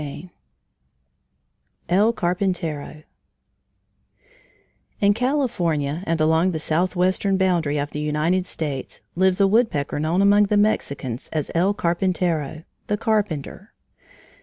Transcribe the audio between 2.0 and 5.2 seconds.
CARPINTERO In